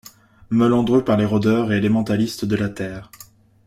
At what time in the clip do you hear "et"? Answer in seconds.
1.71-1.77